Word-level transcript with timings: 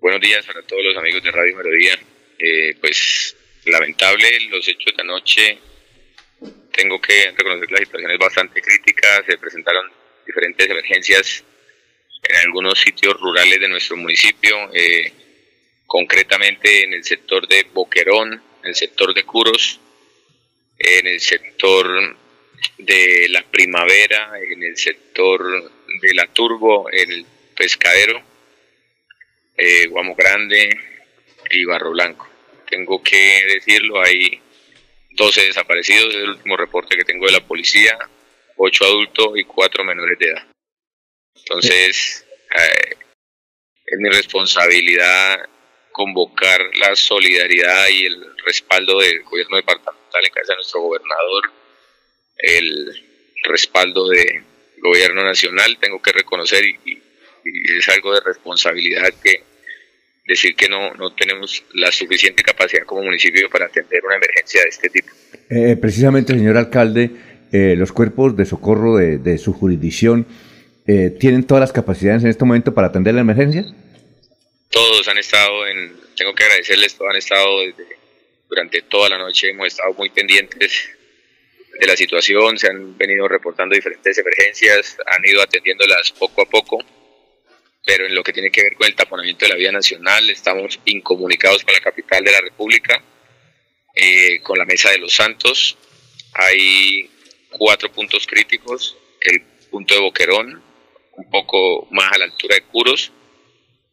Buenos 0.00 0.22
días 0.22 0.46
para 0.46 0.62
todos 0.62 0.82
los 0.82 0.96
amigos 0.96 1.22
de 1.22 1.30
Radio 1.30 1.54
Melodía. 1.58 1.92
Eh, 2.38 2.74
pues 2.80 3.36
lamentable 3.66 4.40
los 4.48 4.66
hechos 4.66 4.96
de 4.96 5.02
anoche. 5.02 5.58
Tengo 6.72 6.98
que 6.98 7.30
reconocer 7.36 7.68
que 7.68 7.74
la 7.74 7.80
situación 7.80 8.10
es 8.10 8.18
bastante 8.18 8.62
crítica. 8.62 9.22
Se 9.26 9.36
presentaron 9.36 9.92
diferentes 10.26 10.70
emergencias 10.70 11.44
en 12.22 12.36
algunos 12.36 12.78
sitios 12.80 13.12
rurales 13.20 13.60
de 13.60 13.68
nuestro 13.68 13.98
municipio, 13.98 14.70
eh, 14.72 15.12
concretamente 15.84 16.84
en 16.84 16.94
el 16.94 17.04
sector 17.04 17.46
de 17.46 17.64
Boquerón, 17.64 18.32
en 18.32 18.68
el 18.70 18.74
sector 18.74 19.12
de 19.12 19.24
Curos, 19.24 19.80
en 20.78 21.08
el 21.08 21.20
sector 21.20 22.16
de 22.78 23.26
la 23.28 23.42
primavera, 23.42 24.32
en 24.50 24.62
el 24.62 24.78
sector 24.78 25.70
de 26.00 26.14
la 26.14 26.26
Turbo, 26.28 26.88
en 26.90 27.12
el 27.12 27.26
pescadero, 27.54 28.29
eh, 29.60 29.86
Guamo 29.88 30.14
Grande 30.14 30.70
y 31.50 31.64
Barro 31.64 31.90
Blanco. 31.90 32.28
Tengo 32.68 33.02
que 33.02 33.44
decirlo, 33.46 34.00
hay 34.00 34.40
12 35.10 35.46
desaparecidos, 35.46 36.14
es 36.14 36.22
el 36.22 36.30
último 36.30 36.56
reporte 36.56 36.96
que 36.96 37.04
tengo 37.04 37.26
de 37.26 37.32
la 37.32 37.46
policía, 37.46 37.98
8 38.56 38.84
adultos 38.84 39.32
y 39.36 39.44
4 39.44 39.84
menores 39.84 40.18
de 40.18 40.26
edad. 40.26 40.46
Entonces, 41.36 42.26
eh, 42.56 42.96
es 43.86 43.98
mi 43.98 44.08
responsabilidad 44.08 45.48
convocar 45.92 46.60
la 46.76 46.94
solidaridad 46.96 47.88
y 47.88 48.06
el 48.06 48.36
respaldo 48.46 49.00
del 49.00 49.22
gobierno 49.24 49.56
departamental 49.56 50.24
en 50.24 50.32
cabeza 50.32 50.52
de 50.52 50.56
nuestro 50.56 50.80
gobernador, 50.80 51.52
el 52.38 53.04
respaldo 53.42 54.08
del 54.08 54.44
gobierno 54.78 55.24
nacional, 55.24 55.76
tengo 55.78 56.00
que 56.00 56.12
reconocer 56.12 56.64
y, 56.64 57.02
es 57.42 57.88
algo 57.88 58.14
de 58.14 58.20
responsabilidad 58.20 59.12
que 59.22 59.49
decir 60.26 60.54
que 60.54 60.68
no, 60.68 60.94
no 60.94 61.14
tenemos 61.14 61.64
la 61.74 61.90
suficiente 61.90 62.42
capacidad 62.42 62.84
como 62.84 63.02
municipio 63.02 63.48
para 63.50 63.66
atender 63.66 64.04
una 64.04 64.16
emergencia 64.16 64.62
de 64.62 64.68
este 64.68 64.88
tipo. 64.88 65.08
Eh, 65.48 65.76
precisamente, 65.76 66.32
señor 66.32 66.56
alcalde, 66.56 67.10
eh, 67.52 67.74
los 67.76 67.92
cuerpos 67.92 68.36
de 68.36 68.46
socorro 68.46 68.96
de, 68.96 69.18
de 69.18 69.38
su 69.38 69.52
jurisdicción 69.52 70.26
eh, 70.92 71.10
¿tienen 71.10 71.46
todas 71.46 71.60
las 71.60 71.72
capacidades 71.72 72.24
en 72.24 72.30
este 72.30 72.44
momento 72.44 72.74
para 72.74 72.88
atender 72.88 73.14
la 73.14 73.20
emergencia? 73.20 73.64
Todos 74.70 75.06
han 75.06 75.18
estado 75.18 75.66
en, 75.68 75.94
tengo 76.16 76.34
que 76.34 76.42
agradecerles, 76.42 76.96
todos 76.96 77.10
han 77.10 77.16
estado 77.16 77.46
durante 78.48 78.82
toda 78.82 79.08
la 79.08 79.18
noche, 79.18 79.50
hemos 79.50 79.68
estado 79.68 79.94
muy 79.94 80.10
pendientes 80.10 80.90
de 81.78 81.86
la 81.86 81.96
situación, 81.96 82.58
se 82.58 82.66
han 82.66 82.98
venido 82.98 83.28
reportando 83.28 83.76
diferentes 83.76 84.18
emergencias, 84.18 84.96
han 85.06 85.24
ido 85.24 85.40
atendiéndolas 85.40 86.10
poco 86.10 86.42
a 86.42 86.46
poco, 86.46 86.78
pero 87.84 88.06
en 88.06 88.14
lo 88.14 88.22
que 88.22 88.32
tiene 88.32 88.50
que 88.50 88.62
ver 88.62 88.74
con 88.74 88.86
el 88.86 88.94
taponamiento 88.94 89.44
de 89.44 89.50
la 89.50 89.56
vía 89.56 89.72
nacional, 89.72 90.28
estamos 90.30 90.78
incomunicados 90.84 91.64
con 91.64 91.74
la 91.74 91.80
capital 91.80 92.22
de 92.24 92.32
la 92.32 92.40
República, 92.40 93.02
eh, 93.94 94.40
con 94.42 94.58
la 94.58 94.64
Mesa 94.64 94.90
de 94.90 94.98
los 94.98 95.12
Santos, 95.14 95.76
hay 96.34 97.10
cuatro 97.50 97.90
puntos 97.90 98.26
críticos, 98.26 98.96
el 99.20 99.42
punto 99.70 99.94
de 99.94 100.00
Boquerón, 100.00 100.62
un 101.12 101.30
poco 101.30 101.88
más 101.90 102.12
a 102.12 102.18
la 102.18 102.24
altura 102.26 102.54
de 102.54 102.62
Curos 102.62 103.12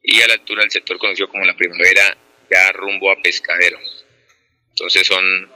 y 0.03 0.21
a 0.21 0.27
la 0.27 0.33
altura 0.33 0.61
del 0.61 0.71
sector 0.71 0.97
conocido 0.97 1.30
como 1.30 1.43
la 1.43 1.55
primavera, 1.55 2.17
ya 2.49 2.71
rumbo 2.71 3.11
a 3.11 3.21
Pescadero. 3.21 3.77
Entonces 4.69 5.05
son 5.08 5.52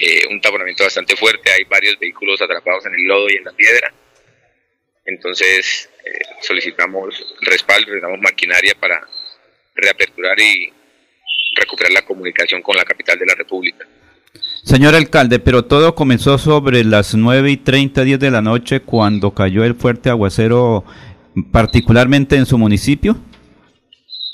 eh, 0.00 0.26
un 0.30 0.40
taponamiento 0.40 0.84
bastante 0.84 1.16
fuerte, 1.16 1.50
hay 1.50 1.64
varios 1.64 1.98
vehículos 1.98 2.40
atrapados 2.40 2.86
en 2.86 2.94
el 2.94 3.02
lodo 3.02 3.28
y 3.28 3.36
en 3.36 3.44
la 3.44 3.52
piedra. 3.52 3.92
Entonces 5.06 5.88
eh, 6.04 6.10
solicitamos 6.42 7.14
respaldo, 7.42 7.86
necesitamos 7.86 8.20
maquinaria 8.20 8.74
para 8.78 9.00
reaperturar 9.74 10.38
y 10.40 10.72
recuperar 11.56 11.92
la 11.92 12.02
comunicación 12.02 12.62
con 12.62 12.76
la 12.76 12.84
capital 12.84 13.18
de 13.18 13.26
la 13.26 13.34
República. 13.34 13.86
Señor 14.64 14.94
alcalde, 14.94 15.38
pero 15.38 15.64
todo 15.64 15.94
comenzó 15.94 16.38
sobre 16.38 16.84
las 16.84 17.14
9 17.14 17.50
y 17.50 17.56
30, 17.56 18.02
10 18.02 18.18
de 18.18 18.30
la 18.30 18.42
noche 18.42 18.80
cuando 18.80 19.32
cayó 19.32 19.64
el 19.64 19.76
fuerte 19.76 20.10
aguacero, 20.10 20.84
particularmente 21.52 22.36
en 22.36 22.46
su 22.46 22.58
municipio. 22.58 23.16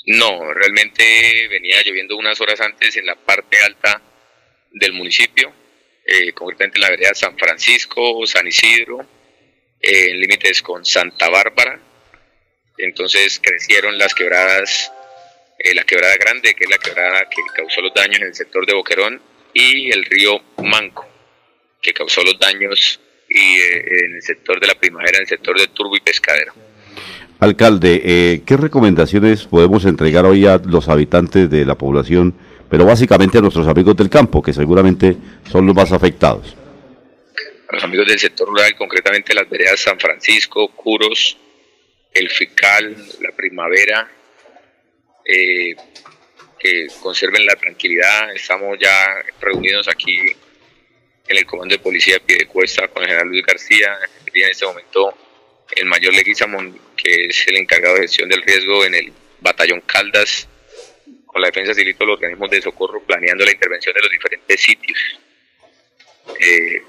No, 0.05 0.53
realmente 0.53 1.47
venía 1.49 1.81
lloviendo 1.85 2.17
unas 2.17 2.41
horas 2.41 2.59
antes 2.59 2.97
en 2.97 3.05
la 3.05 3.15
parte 3.15 3.57
alta 3.63 4.01
del 4.71 4.93
municipio, 4.93 5.53
eh, 6.05 6.33
concretamente 6.33 6.79
en 6.79 6.81
la 6.81 6.89
vereda 6.89 7.13
San 7.13 7.37
Francisco, 7.37 8.25
San 8.25 8.47
Isidro, 8.47 9.05
en 9.83 10.19
límites 10.19 10.61
con 10.61 10.85
Santa 10.85 11.29
Bárbara. 11.29 11.79
Entonces 12.77 13.39
crecieron 13.43 13.97
las 13.97 14.15
quebradas, 14.15 14.91
eh, 15.59 15.75
la 15.75 15.83
quebrada 15.83 16.15
grande, 16.15 16.55
que 16.55 16.63
es 16.63 16.69
la 16.69 16.77
quebrada 16.77 17.29
que 17.29 17.41
causó 17.55 17.81
los 17.81 17.93
daños 17.93 18.17
en 18.21 18.27
el 18.27 18.35
sector 18.35 18.65
de 18.65 18.73
Boquerón, 18.73 19.21
y 19.53 19.91
el 19.91 20.05
río 20.05 20.41
Manco, 20.63 21.05
que 21.81 21.93
causó 21.93 22.23
los 22.23 22.39
daños 22.39 22.99
eh, 23.29 24.05
en 24.05 24.15
el 24.15 24.21
sector 24.21 24.59
de 24.59 24.67
la 24.67 24.75
primavera, 24.75 25.17
en 25.17 25.23
el 25.23 25.27
sector 25.27 25.59
de 25.59 25.67
Turbo 25.67 25.95
y 25.95 25.99
Pescadero. 25.99 26.53
Alcalde, 27.39 28.01
eh, 28.05 28.41
¿qué 28.45 28.55
recomendaciones 28.55 29.43
podemos 29.43 29.83
entregar 29.85 30.25
hoy 30.25 30.47
a 30.47 30.57
los 30.57 30.87
habitantes 30.87 31.49
de 31.49 31.65
la 31.65 31.75
población, 31.75 32.33
pero 32.69 32.85
básicamente 32.85 33.37
a 33.37 33.41
nuestros 33.41 33.67
amigos 33.67 33.97
del 33.97 34.09
campo, 34.09 34.41
que 34.41 34.53
seguramente 34.53 35.17
son 35.51 35.67
los 35.67 35.75
más 35.75 35.91
afectados? 35.91 36.55
Los 37.73 37.83
amigos 37.83 38.05
del 38.05 38.19
sector 38.19 38.47
rural, 38.47 38.75
concretamente 38.75 39.33
las 39.33 39.49
veredas 39.49 39.79
San 39.79 39.99
Francisco, 39.99 40.67
Curos, 40.75 41.35
El 42.13 42.29
Fical, 42.29 42.95
La 43.19 43.31
Primavera, 43.31 44.11
eh, 45.25 45.75
que 46.59 46.85
conserven 47.01 47.43
la 47.47 47.55
tranquilidad. 47.55 48.31
Estamos 48.35 48.77
ya 48.79 49.23
reunidos 49.41 49.87
aquí 49.87 50.19
en 51.27 51.37
el 51.37 51.47
Comando 51.47 51.73
de 51.73 51.79
Policía 51.79 52.13
de 52.13 52.19
Piedecuesta 52.19 52.87
con 52.89 53.01
el 53.01 53.09
general 53.09 53.27
Luis 53.27 53.43
García, 53.43 53.97
y 54.31 54.43
en 54.43 54.49
este 54.51 54.67
momento 54.67 55.17
el 55.75 55.87
mayor 55.87 56.13
Leguizamón, 56.13 56.79
que 56.95 57.25
es 57.25 57.47
el 57.47 57.57
encargado 57.57 57.95
de 57.95 58.01
gestión 58.01 58.29
del 58.29 58.43
riesgo 58.43 58.85
en 58.85 58.93
el 58.93 59.11
batallón 59.39 59.81
Caldas, 59.81 60.47
con 61.25 61.41
la 61.41 61.47
defensa 61.47 61.73
civil 61.73 61.95
y 61.99 62.05
los 62.05 62.17
organismos 62.17 62.51
de 62.51 62.61
socorro, 62.61 63.01
planeando 63.03 63.43
la 63.43 63.51
intervención 63.51 63.95
de 63.95 64.01
los 64.01 64.11
diferentes 64.11 64.61
sitios. 64.61 64.99
Eh, 66.39 66.83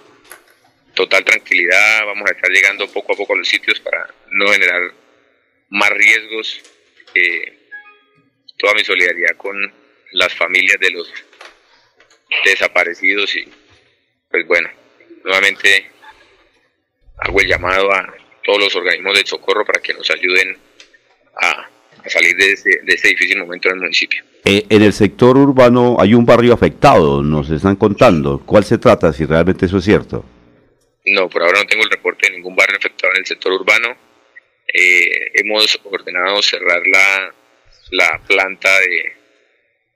total 0.94 1.24
tranquilidad, 1.24 2.06
vamos 2.06 2.28
a 2.28 2.34
estar 2.34 2.50
llegando 2.50 2.88
poco 2.88 3.12
a 3.12 3.16
poco 3.16 3.34
a 3.34 3.38
los 3.38 3.48
sitios 3.48 3.80
para 3.80 4.06
no 4.30 4.46
generar 4.48 4.92
más 5.70 5.90
riesgos. 5.90 6.60
Eh, 7.14 7.58
toda 8.58 8.74
mi 8.74 8.84
solidaridad 8.84 9.36
con 9.36 9.56
las 10.12 10.32
familias 10.34 10.78
de 10.80 10.90
los 10.90 11.12
desaparecidos 12.44 13.34
y 13.36 13.48
pues 14.30 14.46
bueno, 14.46 14.68
nuevamente 15.24 15.90
hago 17.18 17.40
el 17.40 17.48
llamado 17.48 17.92
a 17.92 18.14
todos 18.42 18.58
los 18.58 18.76
organismos 18.76 19.18
de 19.18 19.26
socorro 19.26 19.64
para 19.64 19.80
que 19.80 19.94
nos 19.94 20.10
ayuden 20.10 20.56
a, 21.40 21.68
salir 22.06 22.36
de 22.36 22.52
ese, 22.52 22.70
de 22.82 22.94
difícil 22.94 23.38
momento 23.38 23.68
en 23.68 23.74
el 23.74 23.80
municipio. 23.80 24.22
Eh, 24.44 24.66
en 24.68 24.82
el 24.82 24.92
sector 24.92 25.38
urbano 25.38 25.96
hay 25.98 26.14
un 26.14 26.26
barrio 26.26 26.52
afectado, 26.52 27.22
nos 27.22 27.50
están 27.50 27.76
contando. 27.76 28.42
¿Cuál 28.44 28.64
se 28.64 28.76
trata, 28.76 29.12
si 29.12 29.24
realmente 29.24 29.66
eso 29.66 29.78
es 29.78 29.84
cierto? 29.84 30.24
No, 31.06 31.28
por 31.28 31.42
ahora 31.42 31.60
no 31.60 31.66
tengo 31.66 31.84
el 31.84 31.90
reporte 31.90 32.28
de 32.28 32.36
ningún 32.36 32.56
barrio 32.56 32.78
afectado 32.78 33.12
en 33.12 33.20
el 33.20 33.26
sector 33.26 33.52
urbano. 33.52 33.96
Eh, 34.66 35.32
hemos 35.34 35.78
ordenado 35.84 36.40
cerrar 36.40 36.82
la, 36.86 37.34
la 37.90 38.20
planta 38.26 38.80
de 38.80 39.12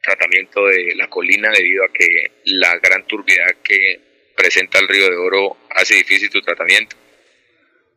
tratamiento 0.03 0.67
de 0.67 0.95
la 0.95 1.09
colina 1.09 1.51
debido 1.51 1.85
a 1.85 1.93
que 1.93 2.33
la 2.45 2.79
gran 2.79 3.07
turbidez 3.07 3.57
que 3.63 4.01
presenta 4.37 4.79
el 4.79 4.89
río 4.89 5.09
de 5.09 5.17
Oro 5.17 5.57
hace 5.71 5.95
difícil 5.95 6.31
su 6.31 6.43
tratamiento. 6.43 6.97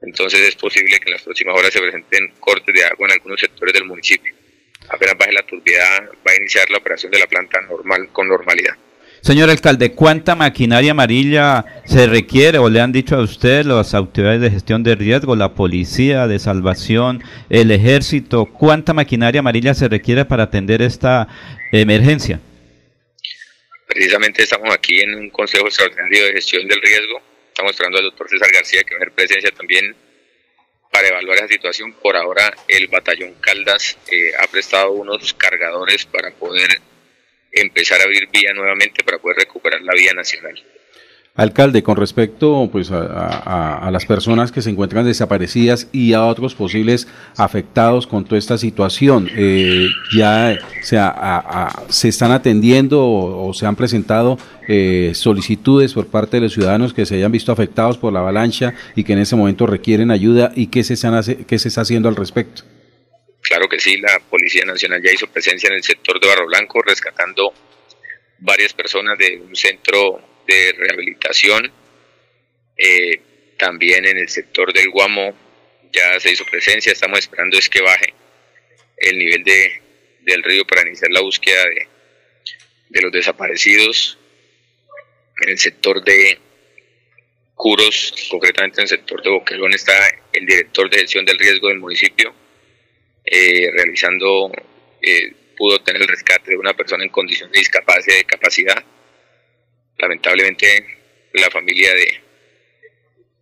Entonces 0.02 0.40
es 0.42 0.56
posible 0.56 1.00
que 1.00 1.10
en 1.10 1.14
las 1.14 1.22
próximas 1.22 1.58
horas 1.58 1.72
se 1.72 1.82
presenten 1.82 2.34
cortes 2.40 2.74
de 2.74 2.86
agua 2.86 3.08
en 3.08 3.14
algunos 3.14 3.40
sectores 3.40 3.74
del 3.74 3.86
municipio. 3.86 4.34
Apenas 4.90 5.18
baje 5.18 5.34
la 5.34 5.44
turbidez 5.44 5.84
va 6.26 6.32
a 6.32 6.36
iniciar 6.36 6.70
la 6.72 6.80
operación 6.80 7.12
de 7.12 7.20
la 7.20 7.28
planta 7.28 7.62
normal 7.62 8.10
con 8.12 8.28
normalidad. 8.28 8.76
Señor 9.22 9.52
alcalde, 9.52 9.92
¿cuánta 9.92 10.36
maquinaria 10.36 10.92
amarilla 10.92 11.64
se 11.86 12.08
requiere 12.08 12.58
o 12.58 12.70
le 12.70 12.82
han 12.82 12.92
dicho 12.92 13.16
a 13.16 13.22
usted 13.22 13.66
las 13.66 13.94
autoridades 13.94 14.42
de 14.42 14.50
gestión 14.50 14.82
de 14.82 14.96
riesgo, 14.96 15.36
la 15.36 15.54
policía 15.54 16.26
de 16.26 16.40
salvación, 16.40 17.24
el 17.52 17.70
ejército? 17.70 18.48
¿Cuánta 18.48 18.96
maquinaria 18.96 19.40
amarilla 19.42 19.76
se 19.76 19.88
requiere 19.88 20.26
para 20.26 20.44
atender 20.44 20.82
esta 20.82 21.28
emergencia? 21.72 22.40
Precisamente 23.86 24.42
estamos 24.42 24.74
aquí 24.74 25.00
en 25.02 25.14
un 25.14 25.30
Consejo 25.30 25.68
Extraordinario 25.68 26.26
de 26.26 26.34
Gestión 26.34 26.68
del 26.68 26.82
Riesgo. 26.82 27.22
Estamos 27.50 27.74
esperando 27.74 28.00
al 28.00 28.06
doctor 28.06 28.28
César 28.28 28.50
García 28.52 28.82
que 28.82 28.96
va 28.96 28.98
a 28.98 29.00
tener 29.02 29.14
presencia 29.14 29.52
también 29.52 29.96
para 30.92 31.10
evaluar 31.10 31.38
esa 31.38 31.48
situación. 31.48 31.94
Por 31.94 32.16
ahora 32.16 32.52
el 32.68 32.88
batallón 32.88 33.36
Caldas 33.40 34.00
eh, 34.12 34.32
ha 34.42 34.48
prestado 34.48 34.94
unos 34.94 35.36
cargadores 35.36 36.08
para 36.08 36.32
poder 36.32 36.82
empezar 37.52 38.00
a 38.00 38.04
abrir 38.04 38.28
vía 38.32 38.54
nuevamente 38.54 39.04
para 39.04 39.18
poder 39.18 39.38
recuperar 39.38 39.82
la 39.82 39.94
vía 39.94 40.14
nacional. 40.14 40.56
Alcalde, 41.34 41.82
con 41.82 41.96
respecto 41.96 42.68
pues, 42.74 42.92
a, 42.92 43.90
las 43.90 44.06
personas 44.06 44.52
que 44.52 44.62
se 44.62 44.70
encuentran 44.70 45.06
desaparecidas 45.06 45.88
y 45.94 46.12
a 46.12 46.26
otros 46.26 46.56
posibles 46.56 47.08
afectados 47.38 48.06
con 48.06 48.26
toda 48.26 48.38
esta 48.38 48.58
situación, 48.58 49.30
eh, 49.38 49.88
¿ya 50.14 50.60
se, 50.82 52.08
están 52.10 52.32
atendiendo 52.32 53.02
o, 53.08 53.54
se 53.54 53.66
han 53.66 53.78
presentado 53.78 54.38
eh, 54.68 55.14
solicitudes 55.16 55.94
por 55.94 56.08
parte 56.08 56.38
de 56.38 56.42
los 56.42 56.54
ciudadanos 56.54 56.94
que 56.94 57.06
se 57.06 57.16
hayan 57.16 57.32
visto 57.32 57.54
afectados 57.54 57.98
por 57.98 58.12
la 58.12 58.20
avalancha 58.20 58.74
y 58.98 59.06
que 59.06 59.14
en 59.14 59.20
ese 59.20 59.38
momento 59.38 59.66
requieren 59.66 60.12
ayuda 60.12 60.52
y 60.54 60.68
qué 60.68 60.84
se, 60.84 60.96
están, 60.96 61.24
qué 61.24 61.60
se 61.60 61.70
está 61.70 61.82
haciendo 61.82 62.10
al 62.10 62.18
respecto? 62.18 62.64
Claro 63.52 63.68
que 63.68 63.82
sí, 63.82 63.98
la 63.98 64.18
Policía 64.18 64.64
Nacional 64.64 65.04
ya 65.04 65.12
hizo 65.12 65.28
presencia 65.28 65.68
en 65.68 65.74
el 65.74 65.84
sector 65.84 66.18
de 66.22 66.26
Barro 66.26 66.46
Blanco 66.48 66.82
rescatando 66.84 67.54
varias 68.38 68.72
personas 68.72 69.18
de 69.18 69.42
un 69.42 69.54
centro 69.54 70.22
de 70.48 70.72
rehabilitación. 70.72 71.70
Eh, 72.78 73.20
también 73.58 74.06
en 74.06 74.20
el 74.20 74.30
sector 74.30 74.72
del 74.72 74.90
Guamo 74.90 75.36
ya 75.92 76.18
se 76.22 76.32
hizo 76.32 76.46
presencia, 76.46 76.94
estamos 76.94 77.20
esperando 77.20 77.58
es 77.58 77.68
que 77.68 77.82
baje 77.82 78.14
el 78.96 79.18
nivel 79.18 79.44
de, 79.44 79.82
del 80.22 80.44
río 80.44 80.66
para 80.66 80.88
iniciar 80.88 81.12
la 81.12 81.20
búsqueda 81.20 81.62
de, 81.66 81.88
de 82.88 83.02
los 83.02 83.12
desaparecidos. 83.12 84.18
En 85.42 85.50
el 85.50 85.58
sector 85.58 86.02
de 86.02 86.40
Curos, 87.54 88.30
concretamente 88.32 88.80
en 88.80 88.84
el 88.84 88.88
sector 88.88 89.22
de 89.22 89.30
Boquerón, 89.30 89.74
está 89.74 89.92
el 90.32 90.46
director 90.46 90.90
de 90.90 91.00
gestión 91.00 91.26
del 91.26 91.38
riesgo 91.38 91.68
del 91.68 91.80
municipio 91.80 92.34
eh, 93.32 93.72
realizando, 93.74 94.52
eh, 95.02 95.34
pudo 95.58 95.80
tener 95.80 96.02
el 96.02 96.08
rescate 96.08 96.52
de 96.52 96.58
una 96.58 96.74
persona 96.74 97.04
en 97.04 97.10
condición 97.10 97.52
de 97.52 97.60
discapacidad, 97.60 98.18
de 98.18 98.26
capacidad 98.26 98.84
lamentablemente 100.02 100.98
la 101.34 101.50
familia 101.50 101.94
de 101.94 102.22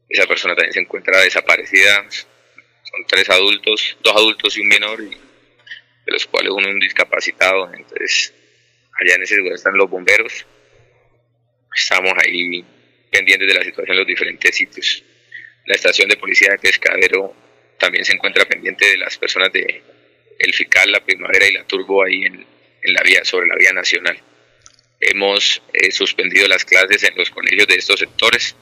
esa 0.10 0.28
persona 0.28 0.56
también 0.56 0.74
se 0.74 0.82
encuentra 0.82 1.22
desaparecida. 1.22 2.06
Son 2.10 3.06
tres 3.08 3.30
adultos, 3.30 3.98
dos 4.02 4.16
adultos 4.16 4.58
y 4.58 4.62
un 4.62 4.68
menor, 4.68 5.00
de 5.00 6.12
los 6.12 6.26
cuales 6.26 6.52
uno 6.52 6.68
es 6.68 6.74
un 6.74 6.80
discapacitado. 6.80 7.72
Entonces, 7.74 8.34
allá 9.00 9.16
en 9.16 9.24
ese 9.24 9.38
lugar 9.38 9.54
están 9.54 9.78
los 9.78 9.90
bomberos. 9.90 10.46
Estamos 11.76 12.14
ahí 12.24 12.64
pendientes 13.12 13.48
de 13.48 13.54
la 13.54 13.64
situación 13.64 13.94
en 13.94 14.00
los 14.00 14.08
diferentes 14.08 14.56
sitios. 14.56 15.04
La 15.66 15.76
estación 15.76 16.10
de 16.10 16.18
policía 16.18 16.50
de 16.52 16.58
Pescadero 16.58 17.36
también 17.80 18.06
se 18.06 18.14
encuentra 18.14 18.46
pendiente 18.46 18.86
de 18.86 18.98
las 18.98 19.18
personas 19.18 19.52
de 19.52 19.82
El 20.38 20.54
Fical, 20.54 20.92
La 20.92 21.04
Primavera 21.04 21.48
y 21.48 21.54
La 21.54 21.64
Turbo 21.64 22.04
ahí 22.04 22.26
en, 22.26 22.46
en 22.82 22.94
la 22.94 23.02
vía, 23.04 23.24
sobre 23.24 23.48
la 23.48 23.56
vía 23.56 23.74
nacional. 23.74 24.22
Hemos 25.00 25.62
eh, 25.74 25.92
suspendido 25.92 26.48
las 26.48 26.66
clases 26.66 27.04
en 27.04 27.16
los 27.16 27.30
colegios 27.30 27.68
de 27.68 27.76
estos 27.76 28.00
sectores 28.00 28.56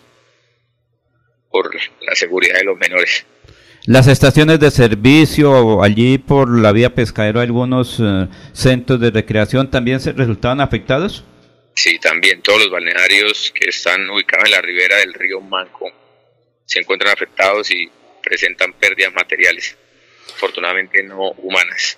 por 1.50 1.74
la 2.02 2.16
seguridad 2.16 2.60
de 2.60 2.66
los 2.66 2.78
menores. 2.78 3.26
Las 3.86 4.08
estaciones 4.08 4.60
de 4.60 4.70
servicio 4.70 5.82
allí 5.82 6.18
por 6.18 6.60
la 6.60 6.74
vía 6.74 6.94
pescadero, 6.94 7.40
algunos 7.40 8.00
eh, 8.00 8.28
centros 8.54 9.00
de 9.00 9.12
recreación 9.12 9.72
también 9.72 10.00
se 10.00 10.12
resultaban 10.12 10.60
afectados. 10.62 11.24
Sí, 11.74 11.98
también 12.00 12.42
todos 12.42 12.60
los 12.60 12.72
balnearios 12.72 13.52
que 13.56 13.70
están 13.70 14.10
ubicados 14.10 14.46
en 14.46 14.52
la 14.52 14.62
ribera 14.62 14.98
del 14.98 15.14
río 15.14 15.40
Manco 15.42 15.90
se 16.66 16.80
encuentran 16.80 17.14
afectados 17.14 17.72
y 17.72 17.90
presentan 18.28 18.74
pérdidas 18.74 19.14
materiales, 19.14 19.78
afortunadamente 20.36 21.02
no 21.04 21.32
humanas. 21.32 21.98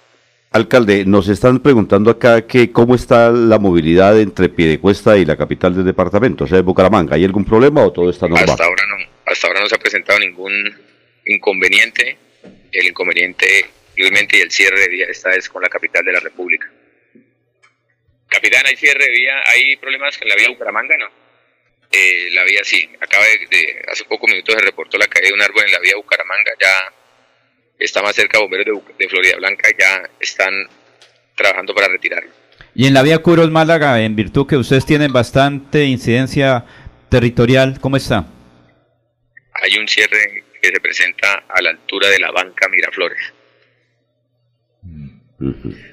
Alcalde, 0.52 1.06
nos 1.06 1.28
están 1.28 1.60
preguntando 1.60 2.10
acá 2.10 2.46
que 2.48 2.72
cómo 2.72 2.96
está 2.96 3.32
la 3.32 3.60
movilidad 3.60 4.20
entre 4.20 4.50
Piedecuesta 4.50 5.18
y 5.18 5.26
la 5.26 5.38
capital 5.38 5.76
del 5.76 5.86
departamento, 5.86 6.44
o 6.44 6.48
sea, 6.48 6.62
Bucaramanga. 6.62 7.16
¿Hay 7.16 7.26
algún 7.26 7.46
problema 7.46 7.84
o 7.84 7.92
todo 7.92 8.10
está 8.10 8.28
normal? 8.28 8.50
Hasta 8.50 8.66
ahora 8.66 8.84
no, 8.88 8.96
hasta 9.26 9.48
ahora 9.48 9.62
no 9.62 9.68
se 9.68 9.76
ha 9.76 9.80
presentado 9.80 10.20
ningún 10.20 10.52
inconveniente. 11.26 12.18
El 12.72 12.88
inconveniente, 12.88 13.66
obviamente, 13.94 14.38
y 14.38 14.42
el 14.42 14.52
cierre 14.52 14.80
de 14.82 14.88
vía 14.90 15.06
esta 15.10 15.32
es 15.32 15.50
con 15.50 15.62
la 15.62 15.70
capital 15.70 16.04
de 16.06 16.14
la 16.14 16.20
República. 16.20 16.68
Capitán, 18.28 18.64
¿hay 18.68 18.76
cierre 18.76 19.06
de 19.06 19.12
vía? 19.12 19.34
¿Hay 19.48 19.76
problemas 19.78 20.18
con 20.18 20.30
la 20.30 20.36
vía 20.36 20.50
Bucaramanga? 20.50 20.96
No. 20.98 21.29
Eh, 21.92 22.30
la 22.32 22.44
vía 22.44 22.64
sí. 22.64 22.90
Acaba 23.00 23.24
de, 23.24 23.86
hace 23.92 24.06
pocos 24.06 24.30
minutos 24.30 24.56
se 24.56 24.62
reportó 24.62 24.98
la 24.98 25.08
caída 25.08 25.30
de 25.30 25.34
un 25.34 25.42
árbol 25.42 25.64
en 25.66 25.72
la 25.72 25.80
vía 25.80 25.96
Bucaramanga. 25.96 26.52
Ya 26.60 26.94
está 27.80 28.02
más 28.02 28.16
cerca 28.16 28.40
bomberos 28.40 28.66
de, 28.66 28.94
de 28.98 29.10
Florida 29.10 29.38
Blanca, 29.38 29.70
ya 29.78 30.10
están 30.20 30.68
trabajando 31.36 31.74
para 31.74 31.88
retirarlo. 31.88 32.30
Y 32.76 32.88
en 32.88 32.94
la 32.94 33.02
vía 33.02 33.20
Curos 33.20 33.50
Málaga, 33.50 34.02
en 34.02 34.16
virtud 34.16 34.48
que 34.48 34.58
ustedes 34.58 34.86
tienen 34.86 35.12
bastante 35.12 35.86
incidencia 35.86 36.66
territorial, 37.10 37.80
¿cómo 37.82 37.98
está? 37.98 38.26
Hay 39.54 39.78
un 39.78 39.88
cierre 39.88 40.44
que 40.62 40.70
se 40.70 40.80
presenta 40.80 41.46
a 41.50 41.62
la 41.62 41.72
altura 41.72 42.10
de 42.10 42.20
la 42.20 42.32
banca 42.32 42.70
Miraflores. 42.70 43.34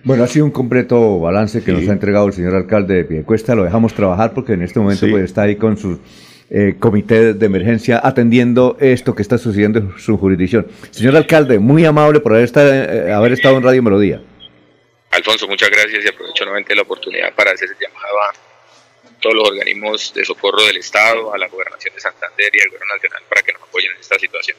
Bueno, 0.05 0.25
ha 0.25 0.27
sido 0.27 0.45
un 0.45 0.51
completo 0.51 1.21
balance 1.21 1.63
que 1.63 1.73
nos 1.73 1.89
ha 1.89 1.93
entregado 1.93 2.27
el 2.27 2.33
señor 2.33 2.55
alcalde 2.55 2.95
de 2.95 3.05
Piedecuesta. 3.05 3.55
Lo 3.55 3.65
dejamos 3.65 3.95
trabajar 3.95 4.35
porque 4.35 4.55
en 4.55 4.63
este 4.63 4.81
momento 4.81 5.07
pues, 5.09 5.25
está 5.25 5.43
ahí 5.43 5.57
con 5.57 5.77
sus 5.77 5.99
eh, 6.49 6.77
comité 6.79 7.35
de 7.35 7.47
emergencia 7.47 8.01
atendiendo 8.03 8.77
esto 8.81 9.15
que 9.15 9.23
está 9.23 9.37
sucediendo 9.39 9.81
en 9.81 9.99
su 9.99 10.17
jurisdicción. 10.17 10.67
Señor 10.91 11.17
alcalde, 11.17 11.59
muy 11.59 11.85
amable 11.85 12.21
por 12.21 12.33
haber 12.33 12.45
estado, 12.45 12.73
eh, 12.73 13.13
haber 13.13 13.33
estado 13.33 13.57
en 13.57 13.63
Radio 13.63 13.83
Melodía. 13.83 14.21
Alfonso, 15.11 15.49
muchas 15.49 15.71
gracias 15.71 16.05
y 16.05 16.09
aprovecho 16.09 16.45
nuevamente 16.45 16.75
la 16.75 16.83
oportunidad 16.83 17.35
para 17.35 17.53
hacer 17.53 17.69
el 17.69 17.77
llamado 17.79 18.19
a 18.23 18.47
todos 19.21 19.35
los 19.35 19.49
organismos 19.49 20.13
de 20.15 20.25
socorro 20.25 20.63
del 20.67 20.77
Estado, 20.77 21.33
a 21.33 21.39
la 21.39 21.49
Gobernación 21.49 21.95
de 21.95 22.01
Santander 22.01 22.51
y 22.53 22.61
al 22.61 22.69
Gobierno 22.69 22.95
Nacional 22.95 23.23
para 23.29 23.43
que 23.43 23.53
nos 23.53 23.63
apoyen 23.63 23.93
en 23.93 23.99
esta 23.99 24.19
situación. 24.19 24.57